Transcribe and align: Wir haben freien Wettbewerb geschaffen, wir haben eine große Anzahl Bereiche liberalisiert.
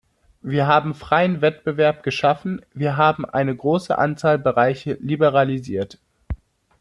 Wir 0.41 0.65
haben 0.65 0.95
freien 0.95 1.41
Wettbewerb 1.41 2.01
geschaffen, 2.01 2.65
wir 2.73 2.97
haben 2.97 3.23
eine 3.23 3.55
große 3.55 3.95
Anzahl 3.95 4.39
Bereiche 4.39 4.97
liberalisiert. 4.99 5.99